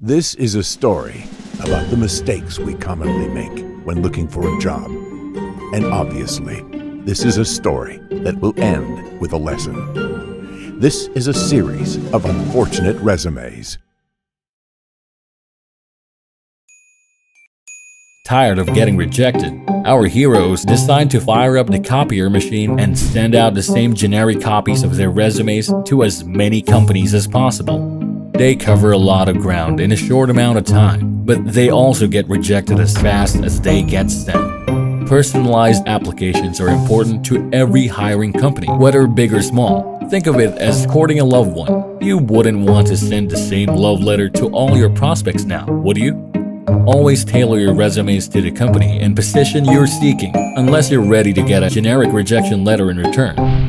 This 0.00 0.36
is 0.36 0.54
a 0.54 0.62
story 0.62 1.24
about 1.58 1.90
the 1.90 1.96
mistakes 1.96 2.56
we 2.56 2.74
commonly 2.74 3.26
make 3.26 3.84
when 3.84 4.00
looking 4.00 4.28
for 4.28 4.46
a 4.46 4.60
job. 4.60 4.88
And 5.74 5.86
obviously, 5.86 6.62
this 7.04 7.24
is 7.24 7.36
a 7.36 7.44
story 7.44 7.98
that 8.12 8.38
will 8.40 8.56
end 8.60 9.20
with 9.20 9.32
a 9.32 9.36
lesson. 9.36 10.78
This 10.78 11.08
is 11.16 11.26
a 11.26 11.34
series 11.34 11.96
of 12.12 12.26
unfortunate 12.26 12.96
resumes. 12.98 13.78
Tired 18.24 18.60
of 18.60 18.72
getting 18.74 18.96
rejected, 18.96 19.52
our 19.84 20.06
heroes 20.06 20.62
decide 20.62 21.10
to 21.10 21.20
fire 21.20 21.58
up 21.58 21.66
the 21.66 21.80
copier 21.80 22.30
machine 22.30 22.78
and 22.78 22.96
send 22.96 23.34
out 23.34 23.54
the 23.54 23.64
same 23.64 23.94
generic 23.94 24.40
copies 24.40 24.84
of 24.84 24.94
their 24.94 25.10
resumes 25.10 25.72
to 25.86 26.04
as 26.04 26.22
many 26.22 26.62
companies 26.62 27.14
as 27.14 27.26
possible. 27.26 27.97
They 28.38 28.54
cover 28.54 28.92
a 28.92 28.98
lot 28.98 29.28
of 29.28 29.38
ground 29.38 29.80
in 29.80 29.90
a 29.90 29.96
short 29.96 30.30
amount 30.30 30.58
of 30.58 30.64
time, 30.64 31.24
but 31.24 31.44
they 31.44 31.70
also 31.70 32.06
get 32.06 32.28
rejected 32.28 32.78
as 32.78 32.96
fast 32.96 33.34
as 33.42 33.60
they 33.60 33.82
get 33.82 34.12
sent. 34.12 35.08
Personalized 35.08 35.82
applications 35.88 36.60
are 36.60 36.68
important 36.68 37.26
to 37.26 37.50
every 37.52 37.88
hiring 37.88 38.32
company, 38.32 38.68
whether 38.68 39.08
big 39.08 39.34
or 39.34 39.42
small. 39.42 39.98
Think 40.08 40.28
of 40.28 40.36
it 40.36 40.56
as 40.56 40.86
courting 40.86 41.18
a 41.18 41.24
loved 41.24 41.50
one. 41.50 42.00
You 42.00 42.18
wouldn't 42.18 42.64
want 42.64 42.86
to 42.86 42.96
send 42.96 43.28
the 43.28 43.36
same 43.36 43.70
love 43.70 44.02
letter 44.02 44.28
to 44.28 44.46
all 44.50 44.76
your 44.76 44.90
prospects 44.90 45.42
now, 45.42 45.66
would 45.66 45.96
you? 45.96 46.14
Always 46.86 47.24
tailor 47.24 47.58
your 47.58 47.74
resumes 47.74 48.28
to 48.28 48.40
the 48.40 48.52
company 48.52 49.00
and 49.00 49.16
position 49.16 49.64
you're 49.64 49.88
seeking, 49.88 50.30
unless 50.56 50.92
you're 50.92 51.04
ready 51.04 51.32
to 51.32 51.42
get 51.42 51.64
a 51.64 51.70
generic 51.70 52.12
rejection 52.12 52.62
letter 52.62 52.92
in 52.92 52.98
return. 52.98 53.67